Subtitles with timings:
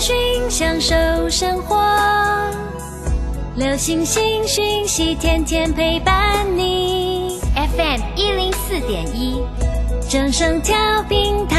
[0.00, 0.16] 讯
[0.48, 0.94] 享受
[1.28, 1.76] 生活，
[3.56, 7.40] 流星星讯息，天天陪伴你。
[7.54, 9.42] FM 一零四点一，
[10.08, 10.76] 正声调
[11.08, 11.56] 平台。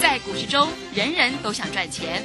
[0.00, 2.24] 在股市中，人人都想赚钱，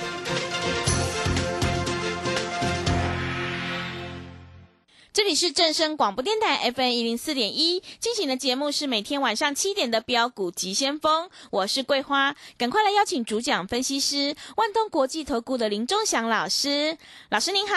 [5.35, 16.97] 是正声广播电台 FM 一零四点一，进行的节目是每天晚上七点的标股急先锋，我是桂花，赶快来邀请主讲分析师万通国际投顾的林忠祥老师，
[17.29, 17.75] 老师您好。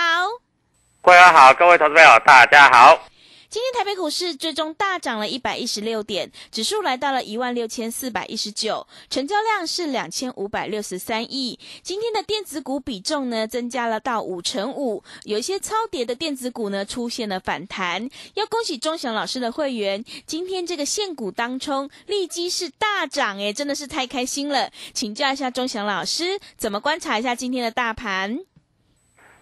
[1.00, 3.13] 桂花好，各位投资朋友大家好。
[3.54, 11.56] 今天台北股市最终大涨了一百一十六点，指数来到了一万六千四百一十九，成交量是两千五百六十三亿。
[11.80, 18.10] 今天的电子股比重呢增加了到五成五，有一些超跌的电子股呢出现了反弹。
[18.34, 24.72] 要恭喜钟祥老师的会员，今天这个现股当冲立即是大涨，诶，真的是太开心了。
[24.92, 28.40] 请教一下钟祥老师，怎么观察一下今天的大盘？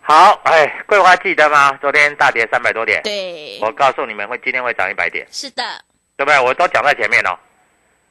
[0.05, 1.79] 好，哎，桂花记得吗？
[1.81, 5.63] 昨天大跌三百多点，对，我告诉你们会今天会涨一百点，是的，
[6.17, 6.41] 对不对？
[6.41, 7.39] 我都讲在前面哦，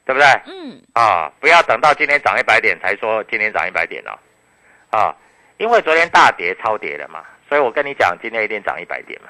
[0.05, 0.25] 对不对？
[0.45, 4.17] 嗯，啊，不要等到今天涨一百点才说今天涨一百点哦，
[4.97, 5.15] 啊，
[5.57, 9.27] 因为昨天大跌超跌了嘛，所以我跟你讲今天一定涨一百点嘛。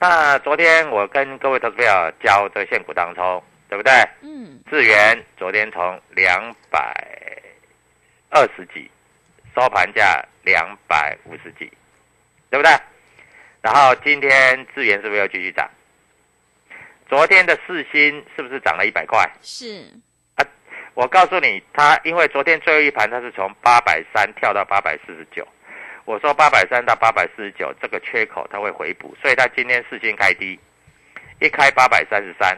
[0.00, 3.92] 那昨天我跟各位投资友教这个现股当中，对不对？
[4.22, 6.92] 嗯，智源昨天从两百
[8.30, 8.90] 二十几
[9.54, 11.72] 收盘价两百五十几。
[12.54, 12.70] 对不对？
[13.62, 15.68] 然后今天智源是不是又继续涨？
[17.08, 19.28] 昨天的四星是不是涨了一百块？
[19.42, 19.90] 是
[20.36, 20.46] 啊，
[20.94, 25.44] 我告诉你，它因为昨天最后一盘它是从八百三跳到八百四十九，
[26.04, 30.56] 我说八百三到八百四十九这个缺口它会回补，所以它今天四星开低，
[31.40, 32.56] 一开八百三十三，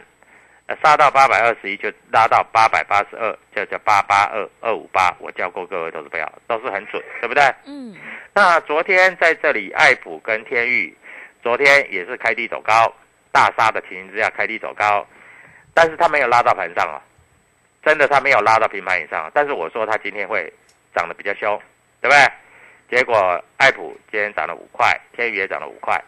[0.67, 7.43] 呃杀到八百二十一就拉到八百八十二，叫叫八八二二五八，我教过各位都是不要，都是很准，对不对？
[7.65, 7.97] 嗯。
[8.35, 10.97] 那昨天在这里，爱普跟天域，
[11.43, 12.93] 昨天也是开低走高，
[13.33, 15.07] 大杀的情形之下开低走高，
[15.73, 17.01] 但是它没有拉到盘上哦，
[17.85, 19.31] 真的它没有拉到平盘以上。
[19.33, 20.53] 但是我说它今天会
[20.95, 21.57] 涨得比较凶，
[22.01, 22.99] 对不对？
[22.99, 26.01] 结果爱普今天涨了五块，天宇也涨了五块，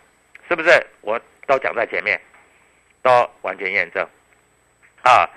[0.48, 0.70] 是不是？
[1.00, 2.20] 我都讲在前面，
[3.02, 4.06] 都完全验证
[5.03, 5.28] 啊。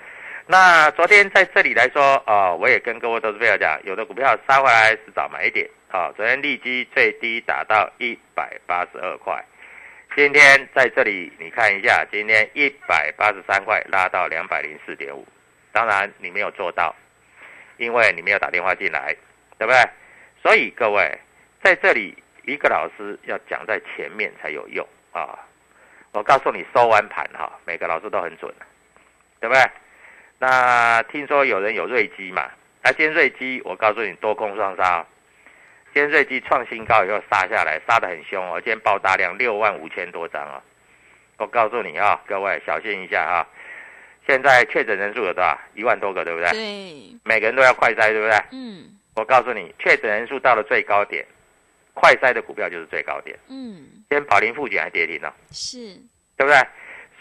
[0.46, 5.68] 那昨天在这里来说，啊，我也跟各位投资朋友讲，有的股票杀回来是早买一点。
[5.88, 9.42] 好，昨天利基最低打到一百八十二块，
[10.16, 15.26] 今天在这里你看一下，今天一百八十三块拉到两百零四点五，
[15.70, 16.94] 当然你没有做到，
[17.76, 19.14] 因为你没有打电话进来，
[19.58, 19.78] 对不对？
[20.42, 21.16] 所以各位
[21.62, 25.38] 在这里，一个老师要讲在前面才有用啊！
[26.12, 28.52] 我告诉你，收完盘哈，每个老师都很准，
[29.42, 29.60] 对不对？
[30.38, 32.48] 那听说有人有瑞基嘛？
[32.80, 35.04] 那今天瑞基，我告诉你，多空双杀。
[35.92, 38.60] 今天瑞基创新高以后杀下来，杀得很凶哦。
[38.60, 40.62] 今天爆大量六万五千多张啊！
[41.38, 43.46] 我告诉你啊，各位小心一下啊！
[44.28, 45.58] 现在确诊人数有多少？
[45.74, 46.50] 一万多个，对不对？
[46.50, 47.18] 对。
[47.24, 48.38] 每个人都要快筛，对不对？
[48.52, 48.96] 嗯。
[49.16, 51.26] 我告诉你，确诊人数到了最高点，
[51.94, 53.36] 快筛的股票就是最高点。
[53.48, 53.74] 嗯。
[54.08, 55.32] 今天宝林附近还跌停呢。
[55.50, 55.78] 是。
[56.36, 56.56] 对不对？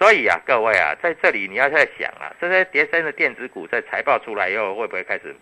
[0.01, 5.35] 所以啊，各位啊，在这里你要在想啊，这些跌升的电子股在财报出来以后，会不会开始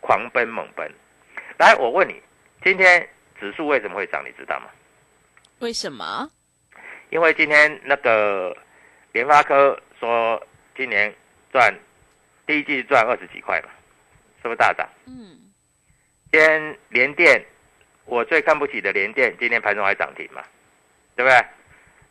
[0.00, 0.88] 狂奔猛奔？
[1.58, 2.22] 来，我问你。
[2.62, 3.08] 今天
[3.40, 4.24] 指数为什么会涨？
[4.24, 4.66] 你知道吗？
[5.58, 6.30] 为什么？
[7.10, 8.56] 因为今天那个
[9.10, 10.40] 联发科说
[10.76, 11.12] 今年
[11.52, 11.74] 赚
[12.46, 13.70] 第一季赚二十几块嘛，
[14.40, 14.88] 是不是大涨？
[15.08, 15.52] 嗯。
[16.30, 17.44] 今天联电，
[18.04, 20.40] 我最看不起的联电，今天盘中还涨停嘛，
[21.16, 21.44] 对不对？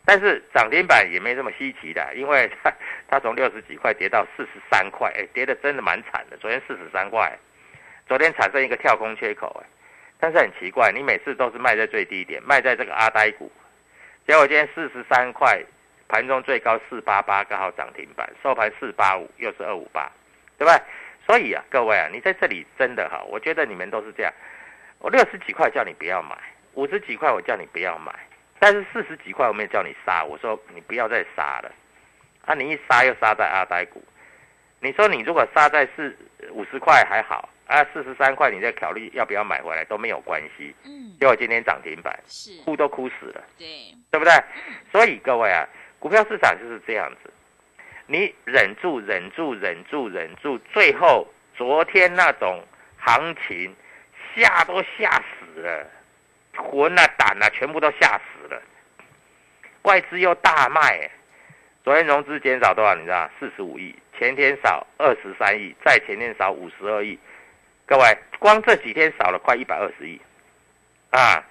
[0.06, 2.72] 但是涨停板也没这么稀奇的，因为 它
[3.08, 6.36] 它从六十几块跌到四十三块，哎，跌的真的蛮惨的。
[6.36, 7.32] 昨天四十三块，
[8.06, 9.66] 昨天产生一个跳空缺口，哎，
[10.20, 13.50] 但是很奇怪，你每次都是卖在最低点，卖在这个阿呆股，
[14.26, 15.58] 结果今天四十三块，
[16.06, 20.12] 盘中最高四八八，刚好涨停板，收盘四八五，又是二五八，
[20.58, 20.78] 对不对？
[21.26, 24.30] 所以啊，各位啊，你在这里真的哈，我觉得你们都是这样，
[24.98, 26.36] 我六十几块叫你不要买，
[26.74, 28.12] 五十几块我叫你不要买。
[28.58, 31.70] 但是四十几块我没有叫你杀，我说你不要再杀了，
[32.46, 34.02] 啊，你一杀又杀在阿呆股，
[34.80, 36.16] 你说你如果杀在四
[36.50, 44.32] 五十块还好，啊，四十三块你再考虑要不要买回来都没有关系，嗯，结果今天涨停板，是，哭都哭死了，对，对不对？
[44.90, 45.68] 所以各位啊，
[45.98, 47.30] 股票市场就是这样子，
[48.06, 52.62] 你忍住忍住忍住忍住，最后昨天那种
[52.98, 53.74] 行情
[54.34, 55.90] 吓都吓死了。
[56.56, 58.33] 魂啊胆啊，全部都吓死了。
[59.84, 61.10] 外资又大卖，
[61.82, 62.94] 昨天融资减少多少？
[62.94, 63.30] 你知道？
[63.38, 67.18] 四十五亿，前天少二十三亿，再前天少五十二亿。
[67.84, 70.18] 各位，光这几天少了快一百二十亿
[71.10, 71.44] 啊！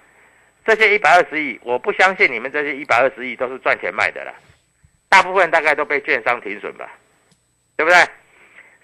[0.65, 4.33] 这些一百二十亿，我不相信你们这些一百二十亿都是赚钱卖的了，
[5.09, 6.89] 大部分大概都被券商停损吧，
[7.77, 7.97] 对不对？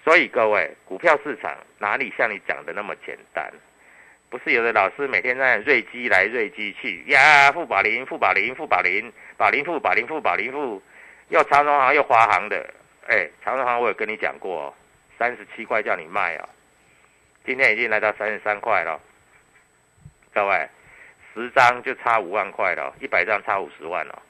[0.04, 3.52] 所以各位，股票市场哪里像你讲的那么简单？
[4.28, 10.82] 不是有的老师每天在瑞基来瑞基去呀，富宝林富宝林富宝林宝林富宝林富宝林富，
[11.28, 12.62] 又长荣行又华航的，
[13.08, 14.76] 哎，长荣行我有跟你讲过，
[15.18, 16.46] 三十七块叫你卖啊，
[17.46, 19.00] 今天已经来到三十三块了，
[20.34, 20.68] 各位，
[21.32, 24.22] 十张就差五万块了，一百张差五十万了，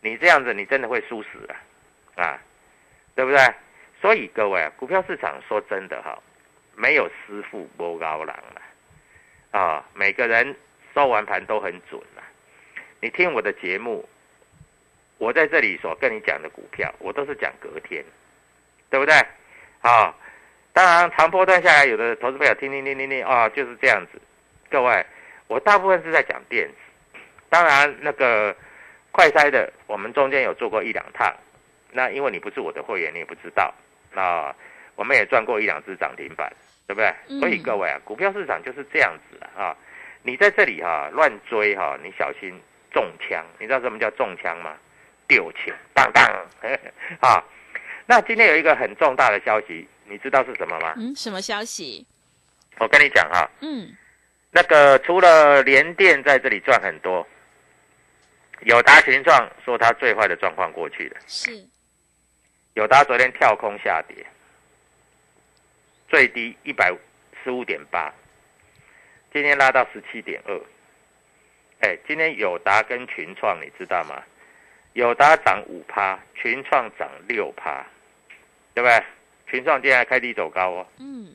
[0.00, 1.48] 你这样子你真的会输死
[2.16, 2.40] 啊，啊，
[3.14, 3.38] 对不对？
[4.00, 6.18] 所以各位，股票市场说真的哈，
[6.74, 8.62] 没有师傅摸高郎了。
[9.52, 10.56] 啊，每个人
[10.92, 12.26] 收完盘都很准啊！
[13.02, 14.08] 你听我的节目，
[15.18, 18.04] 我在这里所跟你讲的股票，我都是讲隔天，
[18.88, 19.12] 对不对？
[19.80, 20.14] 啊，
[20.72, 24.22] 当然长波段下来，有的投资朋友听听听听听啊，就是这样子。
[24.70, 25.04] 各位，
[25.48, 27.18] 我大部分是在讲电子，
[27.48, 28.56] 当然那个
[29.10, 31.34] 快筛的，我们中间有做过一两趟，
[31.90, 33.74] 那因为你不是我的会员，你也不知道。
[34.12, 34.54] 那
[34.94, 36.52] 我们也赚过一两只涨停板。
[36.84, 37.40] 对不对？
[37.40, 39.74] 所以各位啊，股票市场就是这样子啊！
[40.22, 42.60] 你在这里哈乱追哈，你小心
[42.92, 43.44] 中枪。
[43.58, 44.76] 你知道什么叫中枪吗？
[45.28, 46.24] 丢钱，当当
[47.20, 47.42] 啊！
[48.04, 50.94] 那今天有一个很重大的消息，你知道是什么吗？
[50.96, 52.06] 嗯，什么消息？
[52.78, 53.96] 我跟你讲哈，嗯，
[54.50, 57.26] 那个除了联电在这里赚很多，
[58.62, 61.64] 友达群创说它最坏的状况过去了，是
[62.74, 64.26] 友达昨天跳空下跌。
[66.08, 66.92] 最低一百
[67.42, 68.12] 十五点八，
[69.32, 70.60] 今天拉到十七点二。
[71.82, 74.22] 哎，今天友达跟群创，你知道吗？
[74.92, 77.84] 友达涨五趴，群创涨六趴，
[78.72, 79.02] 对不对？
[79.50, 80.86] 群创今天开低走高哦。
[80.98, 81.28] 嗯。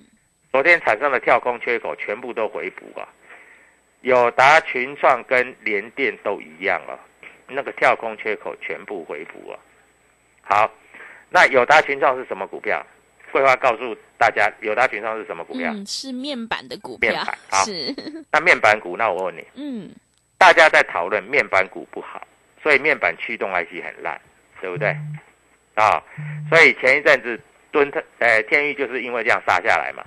[0.51, 3.07] 昨天产生的跳空缺口全部都回补啊。
[4.01, 6.97] 友达、群创跟联电都一样啊，
[7.47, 9.59] 那个跳空缺口全部回补啊。
[10.41, 10.71] 好，
[11.29, 12.85] 那友达、群创是什么股票？
[13.33, 15.73] 桂花告诉大家，友达群创是什么股票？
[15.73, 17.11] 嗯，是面板的股票。
[17.11, 17.93] 面板好，是。
[18.31, 19.91] 那面板股，那我问你，嗯，
[20.37, 22.25] 大家在讨论面板股不好，
[22.61, 24.19] 所以面板驱动 IC 很烂，
[24.61, 24.95] 对不对？
[25.75, 26.03] 啊，
[26.49, 27.39] 所以前一阵子
[27.71, 30.03] 蹲特，呃，天域就是因为这样杀下来嘛，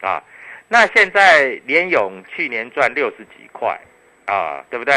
[0.00, 0.22] 啊，
[0.68, 3.78] 那现在联勇去年赚六十几块，
[4.26, 4.94] 啊，对不对？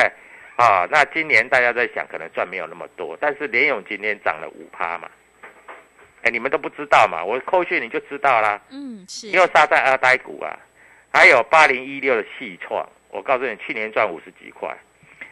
[0.55, 5.09] 啊，那今年大家在想，可能赚没有那么多，但是联勇今天涨了五趴嘛。
[6.23, 7.23] 哎，你们都不知道嘛？
[7.23, 8.59] 我扣去你就知道啦。
[8.69, 9.29] 嗯，是。
[9.29, 10.51] 又杀在二呆股啊，
[11.13, 14.75] 还有八零一六的细创，我告诉你，去年赚五十几块。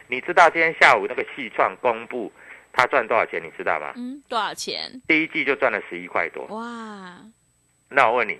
[0.06, 2.32] 你知道今天下午那个细创公布
[2.72, 3.42] 他赚多少钱？
[3.42, 3.92] 你知道吗？
[3.96, 4.90] 嗯，多少钱？
[5.06, 6.44] 第一季就赚了十一块多。
[6.46, 7.18] 哇！
[7.88, 8.38] 那我问你，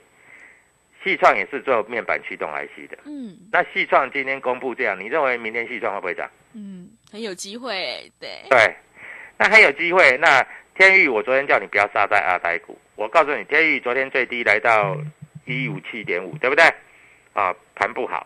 [1.02, 2.98] 细创也是做面板驱动 IC 的。
[3.04, 3.36] 嗯。
[3.52, 6.30] 那细创今天公布这样，你认为明天细创会不会涨？
[6.54, 8.42] 嗯，很有机会，对。
[8.50, 8.76] 对，
[9.36, 10.16] 那很有机会。
[10.18, 10.46] 那。
[10.74, 12.78] 天域，我昨天叫你不要杀在阿呆股。
[12.94, 14.96] 我告诉你，天域昨天最低来到
[15.44, 16.64] 一五七点五，对不对？
[17.32, 18.24] 啊，盘不好，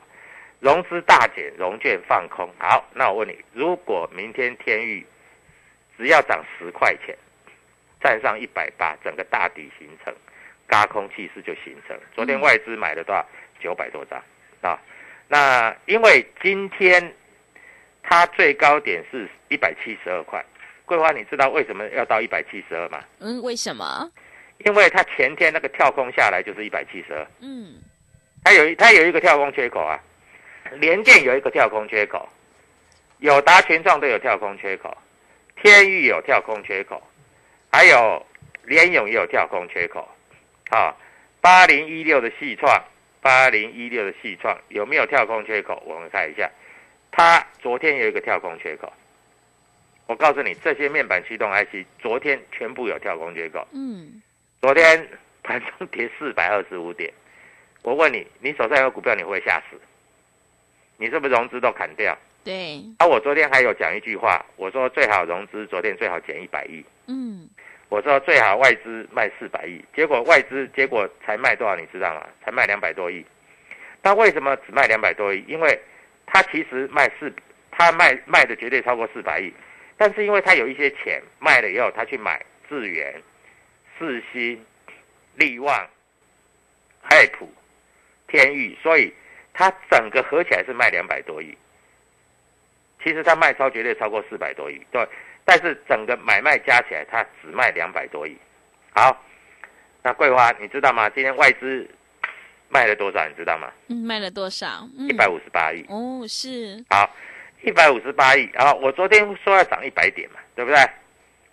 [0.63, 2.49] 融资大减，融券放空。
[2.57, 5.05] 好，那我问你，如果明天天域
[5.99, 7.19] 只要涨十块钱，
[8.01, 10.15] 站上一百八，整个大底形成，
[10.69, 11.99] 嘎空气势就形成。
[12.15, 13.27] 昨天外资买了多少？
[13.59, 14.23] 九百多张
[14.61, 14.81] 啊。
[15.27, 17.13] 那因为今天
[18.01, 20.45] 它最高点是一百七十二块。
[20.85, 23.03] 桂花，你知道为什么要到一百七十二吗？
[23.19, 24.09] 嗯，为什么？
[24.59, 27.27] 因为它前天那个跳空下来就是一百七十二。
[27.41, 27.83] 嗯，
[28.45, 29.99] 它有它有一个跳空缺口啊，
[30.81, 32.29] 联电有一个跳空缺口，
[33.19, 34.97] 友达、群创都有跳空缺口，
[35.63, 37.03] 天域有跳空缺口，
[37.71, 38.25] 还有
[38.65, 40.09] 联勇也有跳空缺口，
[40.71, 40.95] 啊，
[41.41, 42.83] 八零一六的细创，
[43.21, 45.83] 八零一六的细创有没有跳空缺口？
[45.87, 46.51] 我们看一下，
[47.11, 48.93] 它昨天有一个跳空缺口。
[50.07, 53.67] 我告诉你，这些面板驱动 IC 昨天全部有跳空缺口。
[53.73, 54.21] 嗯，
[54.61, 55.09] 昨天
[55.43, 57.11] 盘中跌四百二十五点，
[57.83, 59.81] 我问你，你手上有股票，你会吓死？
[60.97, 62.17] 你是不是融资都砍掉？
[62.45, 67.49] 对，啊，我昨天还有讲一句话，我说最好融资昨天最好减一百亿，嗯，
[67.89, 72.27] 我说最好外资卖四百亿，结果外资结果才卖多少，你知道吗？
[72.45, 73.25] 才卖两百多亿。
[74.03, 75.45] 那为什么只卖两百多亿？
[75.47, 75.79] 因为
[76.27, 77.33] 他其实卖四，
[77.71, 79.53] 他卖卖的绝对超过四百亿，
[79.97, 83.15] 但是因为他有一些钱卖了以后，他去买智源、
[83.97, 84.61] 世新、
[85.37, 85.89] 力旺、
[87.01, 87.49] 海普、
[88.27, 89.15] 天域，所以
[89.53, 91.57] 他整个合起来是卖两百多亿。
[93.05, 95.05] 其实它卖超绝对超过四百多亿，对，
[95.45, 98.39] 但是整个买卖加起来，它只卖两百多亿。
[98.95, 99.25] 好，
[100.03, 101.11] 那桂花，你知道吗？
[101.11, 101.85] 今天外资
[102.69, 103.27] 卖了多少？
[103.27, 103.73] 你知道吗？
[103.89, 104.89] 嗯，卖了多少？
[104.97, 105.85] 嗯一百五十八亿。
[105.89, 107.11] 哦，是，好，
[107.63, 108.49] 一百五十八亿。
[108.53, 110.79] 然后我昨天说要涨一百点嘛，对不对？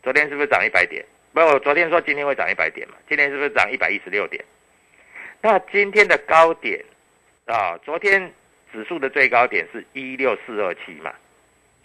[0.04, 1.04] 昨天是不是涨一百点？
[1.34, 4.46] 不，我昨天说今天会涨一百点嘛，今天是不是涨一百一十六点？
[5.42, 6.86] 那今天的高点
[7.52, 8.32] 啊，昨天
[8.72, 11.12] 指数的最高点是一六四二七嘛，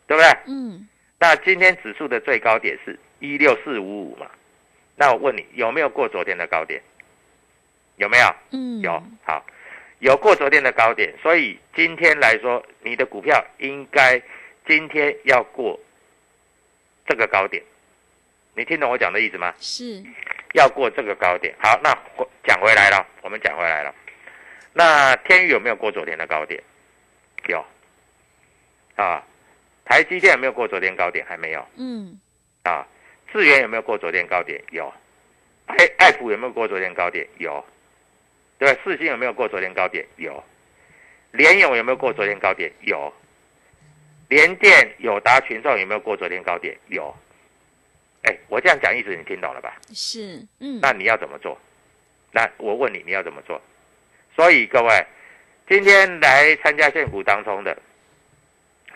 [0.06, 0.30] 对不对？
[0.46, 0.86] 嗯，
[1.18, 4.30] 那今天指数的最高点是一六四五五嘛？
[4.94, 6.82] 那我问你有没有过昨天的高点？
[7.96, 8.26] 有没有？
[8.50, 9.44] 嗯，有，好，
[10.00, 14.20] 有过昨天的高点，所以今天来说，你的股票应该
[14.66, 15.80] 今天要过
[17.06, 17.62] 这个高点。
[18.54, 19.54] 你听懂我讲的意思吗？
[19.58, 20.02] 是，
[20.52, 21.54] 要过这个高点。
[21.58, 21.90] 好，那
[22.44, 23.94] 讲回来了，我们讲回来了。
[24.76, 26.62] 那天宇有没有过昨天的高点？
[27.46, 27.64] 有。
[28.96, 29.24] 啊，
[29.84, 31.24] 台积电有没有过昨天高点？
[31.26, 31.64] 还没有。
[31.76, 32.18] 嗯，
[32.64, 32.84] 啊，
[33.32, 34.60] 智源有没有过昨天高点？
[34.70, 34.92] 有。
[35.66, 37.26] 爱爱普有没有过昨天高点？
[37.38, 37.64] 有。
[38.58, 38.80] 对吧？
[38.84, 40.04] 世星有没有过昨天高点？
[40.16, 40.42] 有。
[41.30, 42.72] 联勇有没有过昨天高点？
[42.80, 43.12] 有。
[44.28, 46.76] 联电、友达、群众有没有过昨天高点？
[46.88, 47.14] 有。
[48.22, 49.76] 哎，我这样讲意思你听懂了吧？
[49.92, 51.56] 是，嗯，那你要怎么做？
[52.32, 53.60] 那我问你，你要怎么做？
[54.34, 55.06] 所以各位，
[55.68, 57.76] 今天来参加现股当中的，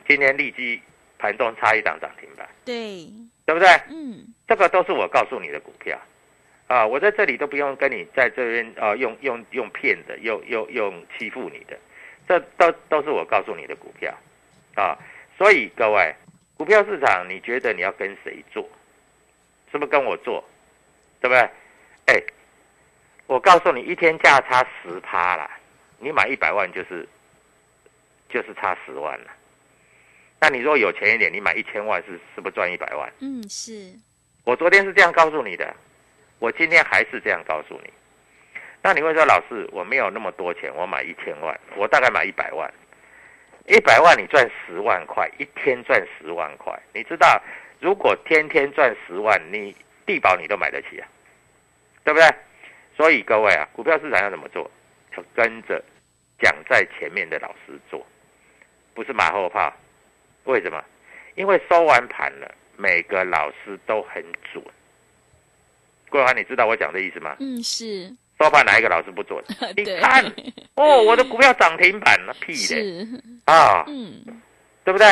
[0.09, 0.81] 今天立即
[1.19, 3.07] 盘中差一档涨停板，对，
[3.47, 3.69] 对不对？
[3.89, 5.99] 嗯，这个都是我告诉你的股票，
[6.67, 11.79] 啊，我在这里都不用跟你在这边啊用用用骗的，用用用欺负你的，
[12.27, 14.13] 这都都是我告诉你的股票，
[14.75, 14.99] 啊，
[15.37, 16.15] 所以各位，
[16.57, 18.69] 股票市场你觉得你要跟谁做？
[19.71, 20.43] 是不是跟我做？
[21.21, 21.41] 对不对？
[22.07, 22.23] 哎，
[23.29, 25.51] 我告诉你，一天价差十趴啦，
[25.99, 27.07] 你买一百万就是
[28.31, 29.31] 就是差十万了。
[30.41, 33.13] 那你如果有钱一点，你买一千万是是不是赚一百万？
[33.21, 33.93] 嗯，是，
[34.45, 35.77] 我昨天是这样告诉你的，
[36.39, 37.93] 我今天还是这样告诉你。
[38.81, 42.73] 那你会说，老师，我没有那么多钱，我买一千万，我大概买一百万，
[43.67, 47.39] 一百万你赚十万块，一天赚十万块，你知道，
[47.79, 51.07] 如果天天赚十万，你地保你都买得起啊，
[52.05, 52.27] 对不对？
[52.99, 54.69] 所以各位啊，股票市场要怎么做？
[55.17, 55.81] 要跟着
[56.41, 58.05] 讲在前面的老师做，
[58.93, 59.73] 不是马后炮。
[60.45, 60.85] 为什么？
[61.37, 64.21] 因为收完盘了，每个老师都很
[64.53, 64.61] 准。
[66.11, 67.37] 桂华，你知道我讲的意思吗？
[67.39, 69.41] 嗯，是，收盘哪一个老师不准？
[69.77, 70.25] 你看，
[70.75, 73.07] 哦，我的股票涨停板了，屁嘞是，
[73.45, 74.25] 啊，嗯，
[74.83, 75.07] 对不对？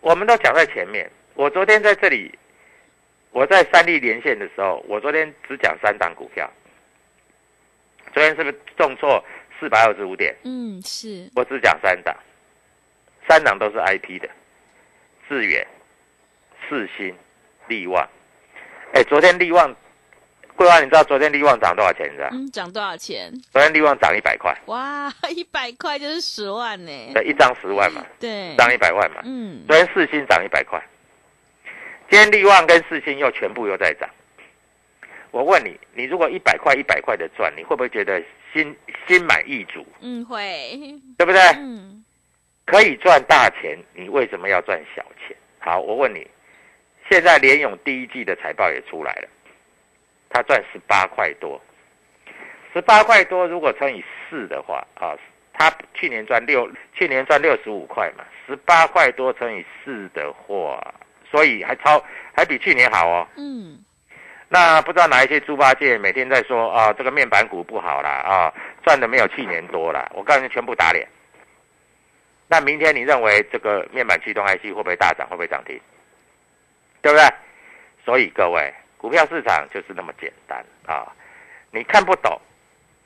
[0.00, 1.10] 我们都讲在前面。
[1.34, 2.32] 我昨天在这里，
[3.32, 6.48] 我在三立连线的时候，我昨天只讲三档股票。
[8.14, 9.22] 昨天是不是重挫
[9.58, 10.32] 四百二十五点？
[10.44, 12.14] 嗯，是，我只讲三档，
[13.28, 14.28] 三档都是 I P 的，
[15.28, 15.66] 智远、
[16.68, 17.12] 四新、
[17.66, 18.08] 利旺。
[18.92, 19.74] 哎，昨天利旺，
[20.54, 22.08] 桂花，你知道昨天利旺涨多少钱？
[22.08, 22.28] 你知道？
[22.30, 23.32] 嗯，涨多少钱？
[23.50, 29.22] 昨天利旺涨一百块，哇， 一百块就是十万呢，对，一张十万嘛，对，涨一百万嘛。
[29.24, 30.80] 嗯，昨天四新涨一百块，
[32.08, 34.08] 今天利旺跟四新又全部又在涨。
[35.34, 38.22] 我问你，你如果一百块一百块的赚，你会不会觉得
[38.52, 38.74] 心
[39.04, 39.84] 心满意足？
[40.00, 40.70] 嗯，会，
[41.18, 41.40] 对不对？
[41.56, 42.04] 嗯，
[42.64, 45.36] 可以赚大钱，你为什么要赚小钱？
[45.58, 46.24] 好，我问你，
[47.10, 49.28] 现在联勇第一季的财报也出来了，
[50.30, 51.60] 他赚十八块多，
[52.72, 55.18] 十八块多如果乘以四的话啊，
[55.52, 60.80] 他去年赚六，去年赚六十五块嘛，十八块多乘以四的话，
[61.28, 62.00] 所以还超
[62.36, 63.26] 还比去年好哦。
[63.36, 63.84] 嗯，
[64.48, 71.06] 那不知道哪一些猪八戒每天在说啊，这个面板股不好啦，啊，赚的没有去年多了，我告诉你，全部打脸。
[72.46, 75.26] 那明天你认为这个面板驱动 IC 会不会大涨？
[75.28, 75.80] 会不会涨停？
[77.00, 77.26] 对不对？
[78.04, 81.10] 所以各位，股票市场就是那么简单啊！
[81.70, 82.38] 你看不懂，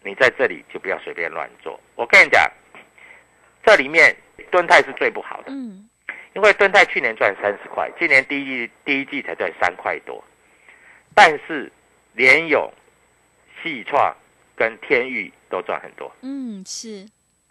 [0.02, 1.80] 你在这里就不要随便乱做。
[1.95, 2.50] 我跟你讲，
[3.64, 4.14] 这里面
[4.50, 5.88] 敦泰是最不好的，嗯，
[6.35, 10.23] 因为敦泰去年赚三十块，今年第一第一季才赚三块多，
[11.18, 11.70] 但是
[12.12, 12.72] 联勇、
[13.60, 14.14] 细创
[14.54, 17.04] 跟天域都赚很多，嗯，是，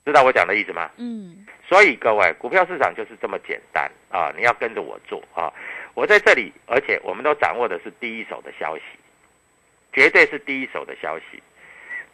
[0.05, 0.89] 知道我讲的意思吗？
[0.95, 4.31] 嗯，所以各位，股票市场就是这么简单啊！
[4.37, 5.51] 你要跟着我做啊！
[5.95, 8.83] 我在这里，而且我们都掌握的是第一手的消息，
[9.91, 11.43] 绝对是第一手的消息，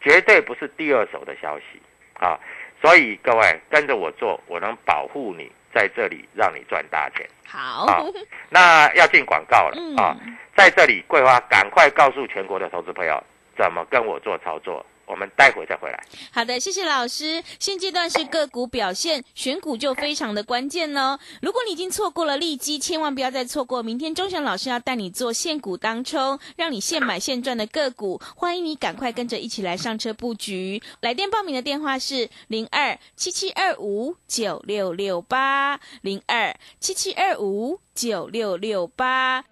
[0.00, 1.80] 绝对不是第二手的消息
[2.14, 2.36] 啊！
[2.82, 7.24] 所以各位跟着我做，我能保护你在这里，让你赚大钱。
[7.46, 8.06] 好，好
[8.50, 10.16] 那要进广告了嗯啊！
[10.56, 13.22] 在这里，桂花赶快告诉全国的投资朋友
[13.56, 14.84] 怎么跟我做操作。
[15.06, 16.02] 我们待会再回来。
[16.32, 17.44] 好的，谢谢老师。
[17.60, 21.18] 现阶段是个股表现，选股就非常的关键哦。
[21.42, 23.82] 如果你已经错过了利基，千万不要再错过。
[23.82, 30.82] 明天钟祥老师要带你做现股当冲，让你现买现赚的个股，欢迎你赶快跟着一起来上车布局。
[31.00, 39.44] 来电报名的电话是零二七七二五九六六八零二七七二五九六六八。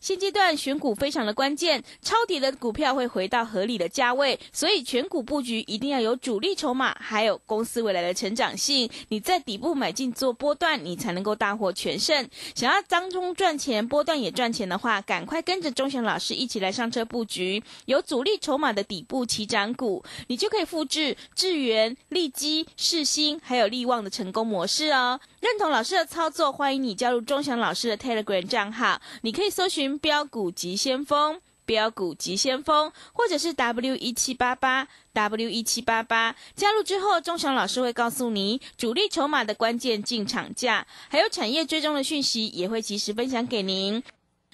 [0.00, 8.88] 现阶段选股非常的关键，超跌的股票会回到合理的价位，所以选股布局一定要有主力筹码，还有公司未来的成长性。
[9.08, 12.28] 你在底部买进做波段，你才能够大获全胜。
[12.54, 25.18] 想要当中赚钱，波段也赚钱的话，赶快跟着钟祥老师一起来上车布局，有主力筹码的底部起涨股，你就可以复制智源、利基、世新还有利旺的成功模式哦。
[25.40, 31.40] 认同老师的操作，欢迎你加入钟祥老师的 Telegram 账号，你可以搜寻“标股急先锋”。
[31.68, 44.02] 标股急先锋，或者是 W 一七八八 W 一七八八，加入之后，钟祥老师会告诉你主力筹码的关键进场价，还有产业追踪的讯息，也会及时分享给您。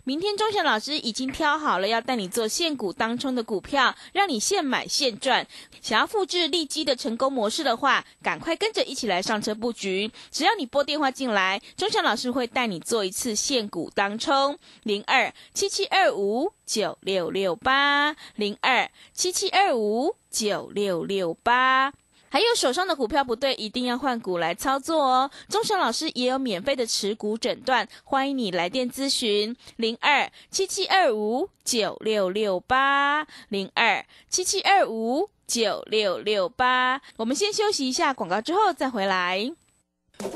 [0.06, 5.46] 明天钟祥老师已经挑好了要带你做现股当冲的股票，让你现买现赚。
[5.80, 10.10] 想要复制利基的成功模式的话，赶快跟着一起来上车布局。
[10.30, 21.94] 只要你拨电话进来，钟祥老师会带你做一次现股当冲，零二七七二五九六六八零二七七二五九六六八。
[22.34, 25.30] 还有手上的股票不对，一定要换股来操作哦。
[25.48, 37.00] 钟祥老师也有免费的持股诊断，欢迎你来电咨询零二七七二五九六六八零二七七二五九六六八。
[37.18, 39.52] 我们先休息一下广告，之后再回来。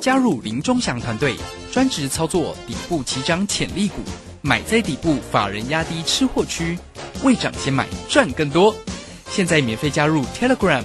[0.00, 1.34] 加入林钟祥团队，
[1.72, 3.96] 专职操作底部起涨潜力股，
[4.40, 6.78] 买在底部，法人压低吃货区，
[7.24, 8.72] 未涨先买赚更多。
[9.28, 10.84] 现在免费加入 Telegram。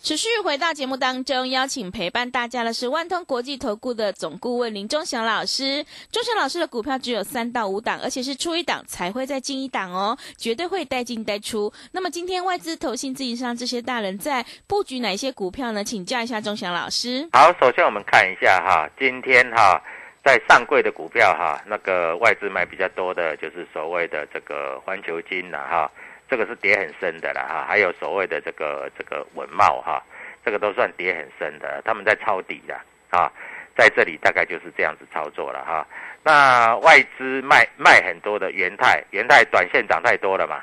[0.00, 5.84] 持续回到节目当中，邀请陪伴大家的是万通国际投顾的总顾问林忠祥老师。
[6.12, 11.70] 忠祥老师的股票只有三到五档，而且是出一档才会再进一档哦，绝对会带进带出。
[11.92, 15.82] 那么今天外资、投信、自营商这些大人在布局哪一些股票呢？
[15.82, 17.28] 请教一下忠祥老师。
[17.32, 19.82] 好，首先我们看一下哈，今天哈
[20.24, 25.90] 在上柜的股票哈，那个外资买比较多的就是所谓的这个环球金了哈。
[26.30, 30.02] 这个是跌很深的了哈，还有所谓的这个这个文茂哈，
[30.44, 33.32] 这个都算跌很深的，他们在抄底的啊，
[33.74, 35.86] 在这里大概就是这样子操作了哈。
[36.22, 40.62] 那外资卖卖很多的元泰，元泰短线涨太多了嘛，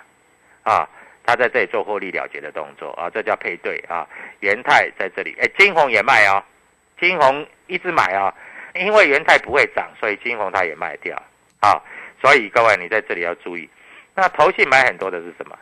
[0.62, 0.88] 啊，
[1.26, 4.08] 他在这里做获利了结的动作啊，这叫配对啊。
[4.42, 6.44] 元泰在这里，哎，金红也卖哦，
[7.00, 8.32] 金红一直买啊，
[8.76, 11.20] 因为元泰不会涨，所以金红它也卖掉
[11.60, 11.82] 啊。
[12.22, 13.68] 所以各位你在这里要注意。
[14.16, 15.58] 那投信买很多的是什么？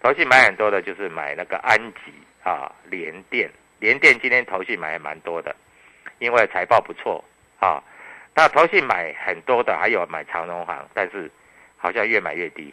[0.00, 5.54] 投信买很多的就是买那个安吉啊、联电，联电今天投信买还蛮多的，
[6.18, 7.22] 因为财报不错
[7.58, 7.82] 啊。
[8.34, 11.30] 那投信买很多的还有买长荣行，但是
[11.76, 12.72] 好像越买越低。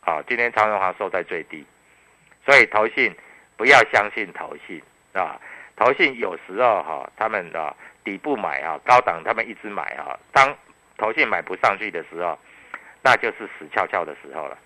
[0.00, 1.64] 啊，今天长荣行收在最低，
[2.44, 3.14] 所以投信
[3.56, 4.82] 不要相信投信
[5.14, 5.40] 啊。
[5.76, 10.54] 投信有时候哈，他们啊底部买啊，高档他们一直买啊，当
[10.98, 12.38] 投信买不上去的时候。
[13.02, 14.56] 那就是死翘翘的时候了，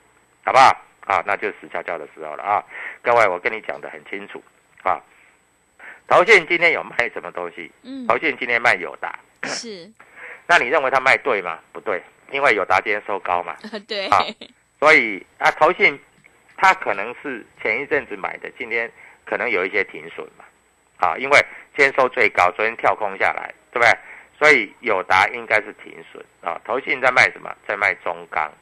[0.45, 0.71] 好不好？
[1.07, 2.65] 啊，那就是死翘翘的时候了啊！
[3.03, 4.43] 各位，我跟你讲的很清楚
[4.83, 4.99] 啊。
[6.09, 7.71] 投信今天有卖什么东西？
[7.83, 9.91] 嗯，投信今天卖友达，是。
[10.49, 11.59] 那你认为他卖对吗？
[11.73, 13.55] 不对，因为友达今天收高嘛。
[13.87, 14.07] 对。
[14.09, 14.25] 啊，
[14.81, 16.01] 所以啊，投信
[16.57, 18.91] 他可能是前一阵子买的，今天
[19.27, 20.45] 可能有一些停损嘛。
[20.97, 21.39] 啊，因为
[21.77, 23.91] 今天收最高，昨天跳空下来，对不对？
[24.45, 26.61] 所以友达应该是停损啊。
[26.67, 27.51] 投信在卖什么？
[27.67, 28.53] 在卖中钢，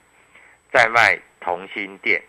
[0.73, 2.23] 在卖同心电。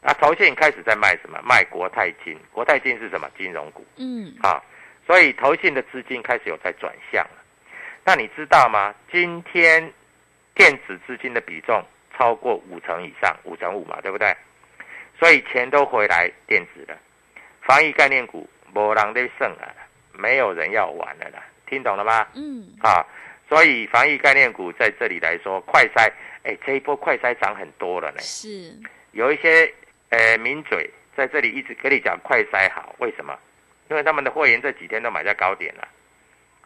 [0.00, 1.40] 那投信开始在卖什么？
[1.44, 2.36] 卖国泰金。
[2.50, 3.30] 国泰金是什么？
[3.38, 3.86] 金融股。
[3.98, 4.60] 嗯，啊，
[5.06, 7.44] 所以投信的资金开始有在转向了。
[8.02, 8.92] 那你知道吗？
[9.12, 9.92] 今天
[10.52, 11.80] 电子资金的比重
[12.18, 14.36] 超过五成以上，五成五嘛，对不对？
[15.20, 16.98] 所以钱都回来电子了。
[17.60, 19.72] 防疫概念股没人在剩了，
[20.12, 21.44] 没有人要玩了啦。
[21.72, 22.26] 听懂了吗？
[22.34, 23.02] 嗯，啊，
[23.48, 28.20] 所以防疫概念股在这里来说，快筛，哎，这一波快筛涨很多了呢。
[28.20, 28.78] 是，
[29.12, 29.72] 有一些
[30.10, 33.34] 呃名嘴在这里一直跟你讲快筛好，为什么？
[33.88, 35.88] 因为他们的会员这几天都买在高点了，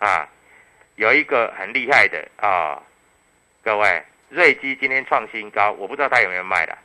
[0.01, 0.29] 啊，
[0.97, 2.83] 有一个很厉害的啊，
[3.62, 6.77] 各位，瑞基今天创新高，我不知道他有没有卖的，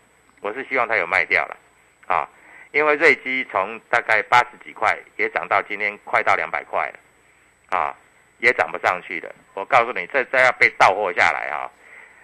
[0.42, 1.58] 我是希望他有卖掉了，
[2.06, 2.30] 啊，
[2.72, 7.96] 因为瑞基从大概八十几块也涨到今天快到两百块了，啊，
[8.42, 9.34] 也涨不上去的。
[9.54, 11.70] 我告诉你，这这要被倒货下来啊，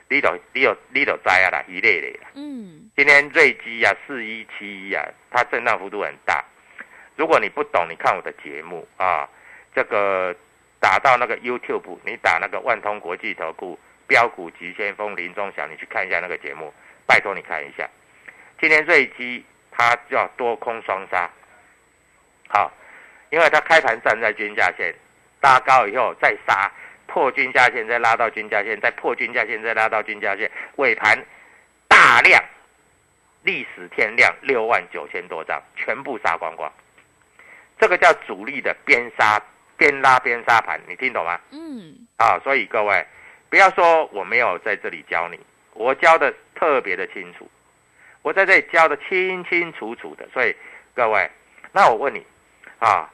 [0.09, 2.29] 你都你有你都摘啊啦，一类类啦。
[2.35, 6.43] 嗯，今天瑞基呀、四一七一啊，它震荡幅度很大。
[7.15, 9.27] 如果你不懂，你看我的节目啊，
[9.73, 10.35] 这个
[10.79, 16.73] 打到那个 YouTube，你打那个万通国际投顾标股急先锋林中祥，你去看一下那个节目，
[17.05, 17.89] 拜托你看一下。
[18.59, 21.29] 今天瑞基它叫多空双杀，
[22.49, 22.71] 好，
[23.29, 24.93] 因为它开盘站在均价线，
[25.41, 26.71] 拉高以后再杀，
[27.05, 31.17] 破均价线再拉到均价线，再破均价线再拉到均价线，尾盘
[31.87, 32.43] 大量
[33.43, 36.71] 历史天量六万九千多张，全部杀光光。
[37.79, 39.39] 这个叫主力的边杀
[39.77, 41.39] 边拉边杀盘，你听懂吗？
[41.51, 43.05] 嗯，啊，所以各位
[43.49, 45.39] 不要说我没有在这里教你，
[45.73, 47.49] 我教的特别的清楚，
[48.23, 50.27] 我在这里教的清清楚楚的。
[50.33, 50.55] 所以
[50.95, 51.29] 各位，
[51.71, 52.25] 那我问你
[52.79, 53.07] 啊，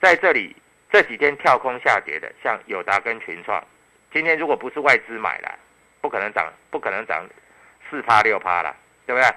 [0.00, 0.54] 在这里
[0.92, 3.66] 这几天跳空下跌的，像友达跟群创，
[4.12, 5.58] 今天如果不是外资买了，
[6.02, 7.26] 不可能涨，不可能涨
[7.88, 8.76] 四趴六趴了，
[9.06, 9.34] 对不对？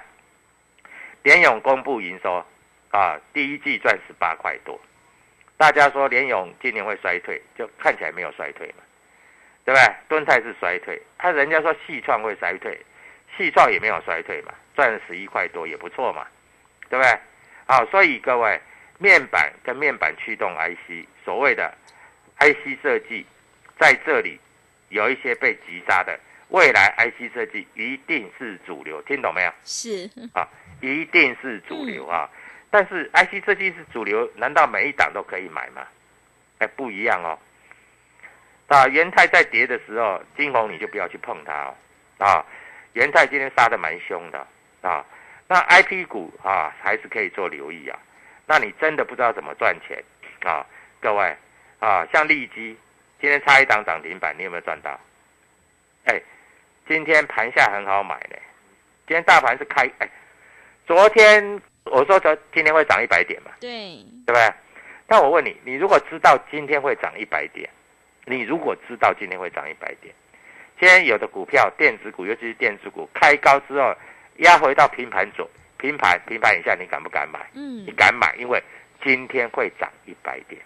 [1.22, 2.44] 联勇公布营收
[2.90, 4.78] 啊，第一季赚十八块多，
[5.56, 8.84] 大家说联勇今年会衰退，就看起来没有衰退嘛，
[9.64, 9.94] 对不对？
[10.08, 12.78] 敦泰是衰退，他人家说细创会衰退，
[13.34, 16.26] 细创也没有衰退嘛，赚十一块多也不错嘛，
[16.90, 17.18] 对不对？
[17.66, 18.60] 好，所以各位，
[18.98, 21.72] 面板跟面板驱动 IC，所谓的
[22.38, 23.26] IC 设计，
[23.78, 24.40] 在这里
[24.88, 29.52] 有一些被急杀的，未来 IC 设计一定是主流，听懂没有？
[29.64, 30.48] 是，啊，
[30.80, 32.28] 一定是主流啊。
[32.70, 35.86] 但是 IC 设计是主流，难道每一档都可以买吗？
[36.58, 37.38] 哎，不一样哦。
[38.68, 41.74] 啊，元泰在跌的时候，金红你就不要去碰它哦。
[42.18, 42.44] 啊，
[42.94, 44.46] 元泰今天杀的蛮凶的
[44.80, 45.04] 啊。
[45.48, 47.98] 那 IP 股啊，还是可以做留意啊。
[48.46, 50.02] 那你真的不知道怎么赚钱
[50.44, 50.64] 啊？
[51.00, 51.36] 各位
[51.80, 52.76] 啊，像利基
[53.20, 54.98] 今天差一档涨停板，你有没有赚到？
[56.04, 56.20] 哎，
[56.88, 58.36] 今天盘下很好买呢。
[59.06, 60.08] 今天大盘是开哎，
[60.86, 64.52] 昨天我说昨今天会涨一百点嘛，对，对不对？
[65.06, 67.68] 但我问你，你如果知道今天会涨一百点，
[68.24, 70.12] 你如果知道今天会涨一百点，
[70.80, 73.94] 今天有的股票电子股，尤其是电子股开高之后
[74.38, 77.40] 压回到平盘左平盘平盘以下，你敢不敢买？
[77.54, 78.62] 嗯你，敢买，因为
[79.02, 80.60] 今天会涨一百点，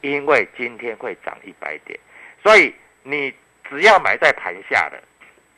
[0.00, 1.98] 因为今天会涨一百点，
[2.42, 3.32] 所以你
[3.68, 5.02] 只要买在盘下的，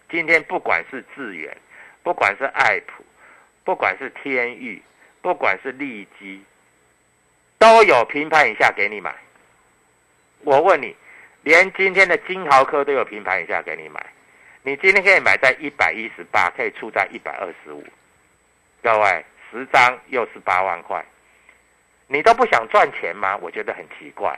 [0.09, 1.57] 今天不管是智远，
[2.03, 3.05] 不管是爱普，
[3.65, 4.81] 不管是天域，
[5.21, 6.43] 不管是利基，
[7.59, 9.15] 都有平盘以下给你买。
[10.41, 10.95] 我问你，
[11.43, 14.05] 连今天的金豪科都有平盘以下给你买，
[14.63, 17.83] 你今天可以买在一百一十八，可以出在一百二十五。
[18.85, 21.03] 各位，十张又是八万块，
[22.07, 23.35] 你都不想赚钱吗？
[23.39, 24.31] 我觉得很奇怪。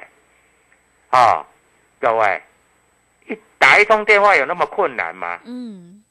[1.11, 1.45] 啊、
[1.99, 2.41] 各位，
[3.27, 5.41] 一打一通电话有那么困难吗？
[5.45, 6.05] 嗯，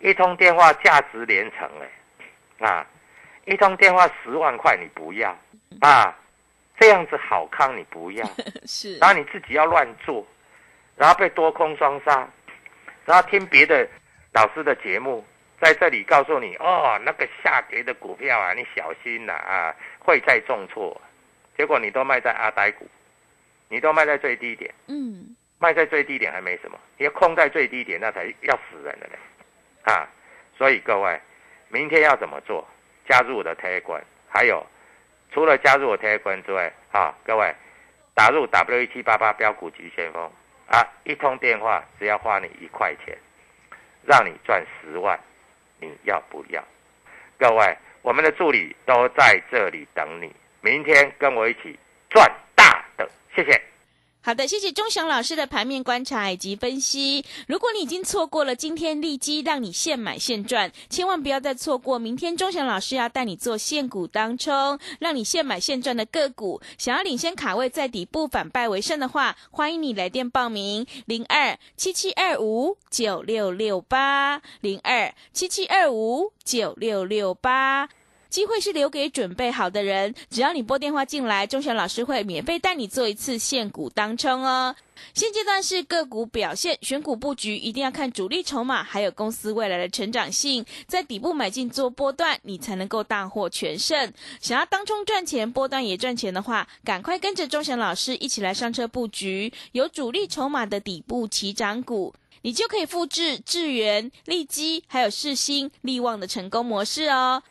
[0.00, 1.66] 一通电话价值连城
[2.60, 2.86] 哎，啊，
[3.46, 5.34] 一通电话十万块你不要
[5.80, 6.14] 啊，
[6.78, 8.28] 这样子好康你不要，
[8.66, 10.26] 是，然后你自己要乱做，
[10.94, 12.28] 然后被多空双杀，
[13.06, 13.88] 然后听别的
[14.34, 15.24] 老师的节目，
[15.60, 21.00] 在这里告诉你哦，那个下跌的股票啊，你小心呐啊会再重挫，
[21.56, 22.86] 结果你都卖在阿呆股，
[23.68, 24.72] 你都卖在最低点。
[24.88, 29.18] 嗯，卖在最低点还没什么，你要空在最低点那才要死人的嘞，
[29.84, 30.06] 啊！
[30.58, 31.18] 所以各位，
[31.68, 32.66] 明天要怎么做？
[33.08, 34.66] 加入我的 Telegram，还有
[35.32, 37.54] 除了加入我 Telegram 之外，啊，各位
[38.14, 40.30] 打入 W 一七八八标股急先锋
[40.68, 43.16] 啊，一通电话只要花你一块钱，
[44.04, 45.18] 让你赚十万，
[45.80, 46.62] 你要不要？
[47.38, 53.62] 各位，我们的助理都在这里等你，明天跟我一起赚大的，谢谢。
[54.26, 57.24] 好的，谢谢钟祥老师的盘面观察以及分析。
[57.46, 66.60] 如果你已经错过了今天利基让你现买现赚，千万不要再错过明天钟祥老师要带你做现股当冲，让你现买现赚的个股。
[66.76, 77.88] 想要领先卡位在底部反败为胜的话，欢迎你来电报名零二七七二五九六六八零二七七二五九六六八。
[78.36, 84.76] 机会是留给准备好的人，只要你拨电话进来，钟祥老师会免费带你做一次现股当冲哦。
[85.14, 94.12] 现阶段是个股表现，选股布局一定要看主力筹码，还有公司未来的成长性，在底部买进做波段，你才能够大获全胜。
[94.42, 107.42] 想要当冲赚钱，波段也赚钱的话，赶快跟着钟祥老师一起来上车布局，有主力筹码的底部起涨股，你就可以复制智源、利基还有世新、利旺的成功模式哦。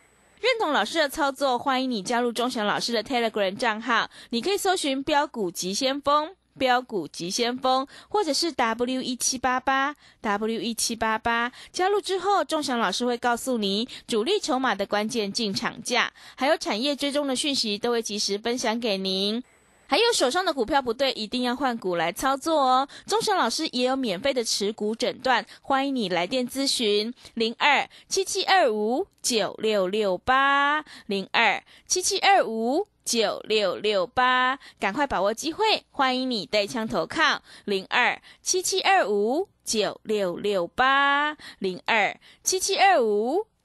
[0.45, 4.07] 认同老师的操作，欢迎你加入钟祥老师的 Telegram 账号。
[4.29, 11.51] 你可以搜寻“标股急先锋”、“标股急先锋”，或者是 W 一七八八 W 一七八八。
[11.71, 19.43] 加入之后，钟祥老师会告诉你主力筹码的关键进场价，还有产业追踪的讯息，都会及时分享给您。
[19.87, 22.87] 还有手上的股票不对，一定要换股来操作哦。
[23.05, 43.45] 钟祥老师也有免费的持股诊断，欢迎你来电咨询零二七七二五九六六八零二七七二五九六六八，赶快把握机会，欢迎你带枪投靠零二七七二五九六六八零二七七二五。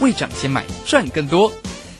[0.00, 1.52] 未涨先买赚更多。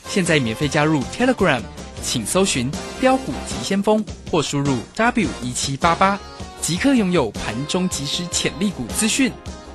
[0.07, 1.61] 现在免费加入 Telegram，
[2.03, 6.19] 请搜寻标股急先锋或输入 W 一七八八，
[6.61, 9.31] 即刻拥有盘中即时潜力股资讯。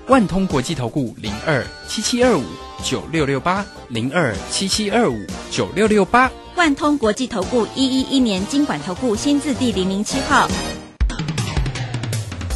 [0.08, 2.44] 万通国际投顾零二七七二五
[2.84, 6.30] 九六六八零二七七二五九六六八。
[6.54, 10.48] 万通国际投顾一一一年经管投顾新字第零零七号。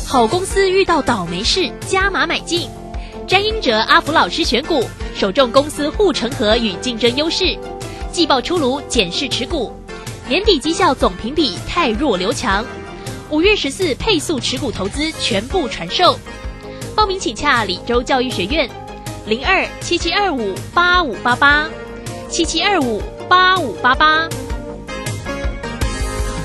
[0.06, 2.68] 好公司遇到倒霉事，加码买进。
[3.26, 4.82] 詹英哲阿福老师选股，
[5.20, 7.54] 首重公司护城河与竞争优势。
[8.10, 9.70] 季报出炉，检视持股。
[10.26, 12.64] 年底绩效总评比太弱留强。
[13.28, 16.18] 五月十四配速持股投资全部传授。
[16.96, 18.66] 报名请洽李州教育学院，
[19.26, 21.68] 零二七七二五八五八八
[22.30, 24.26] 七七二五八五八八。